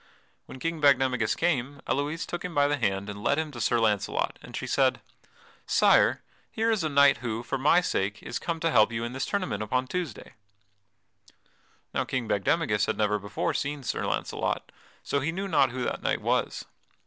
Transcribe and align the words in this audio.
When 0.47 0.57
King 0.57 0.81
Bagdemagus 0.81 1.35
came, 1.37 1.79
Elouise 1.85 2.25
took 2.25 2.43
him 2.43 2.55
by 2.55 2.67
the 2.67 2.77
hand 2.77 3.07
and 3.07 3.21
led 3.23 3.37
him 3.37 3.51
to 3.51 3.61
Sir 3.61 3.79
Launcelot, 3.79 4.39
and 4.41 4.55
she 4.57 4.65
said: 4.65 4.99
"Sire, 5.67 6.23
here 6.49 6.71
is 6.71 6.83
a 6.83 6.89
knight 6.89 7.17
who, 7.17 7.43
for 7.43 7.59
my 7.59 7.81
sake, 7.81 8.23
is 8.23 8.39
come 8.39 8.59
to 8.61 8.71
help 8.71 8.91
you 8.91 9.03
in 9.03 9.13
this 9.13 9.27
tournament 9.27 9.61
upon 9.61 9.85
Tuesday." 9.85 10.33
Now 11.93 12.03
King 12.03 12.27
Bagdemagus 12.27 12.87
had 12.87 12.97
never 12.97 13.19
before 13.19 13.53
seen 13.53 13.83
Sir 13.83 14.03
Launcelot, 14.07 14.71
so 15.03 15.19
he 15.19 15.31
knew 15.31 15.47
not 15.47 15.69
who 15.69 15.83
that 15.83 16.01
knight 16.01 16.21
was. 16.21 16.65